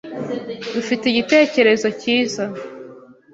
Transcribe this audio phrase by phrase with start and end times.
[0.73, 2.43] Dufite igitekerezo cyiza